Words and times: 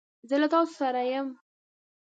زه 0.29 0.35
له 0.41 0.47
تاسو 0.53 0.73
سره 0.81 1.01
یم. 1.13 1.27